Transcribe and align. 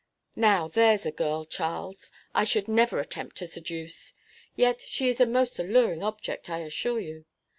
Now, 0.35 0.67
there's 0.67 1.05
a 1.05 1.11
girl, 1.11 1.45
Charles, 1.45 2.09
I 2.33 2.43
should 2.43 2.67
never 2.67 2.99
attempt 2.99 3.35
to 3.35 3.45
seduce; 3.45 4.15
yet 4.55 4.81
she 4.81 5.09
is 5.09 5.21
a 5.21 5.27
most 5.27 5.59
alluring 5.59 6.01
object, 6.01 6.49
I 6.49 6.61
assure 6.61 6.99
you. 6.99 7.25